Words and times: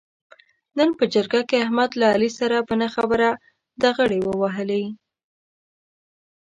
نن 0.77 0.89
په 0.97 1.03
جرګه 1.13 1.41
کې 1.49 1.55
احمد 1.65 1.91
له 1.99 2.05
علي 2.13 2.29
سره 2.39 2.57
په 2.67 2.73
نه 2.81 2.87
خبره 2.95 3.29
ډغرې 3.81 4.19
و 4.23 4.27
وهلې. 4.41 4.85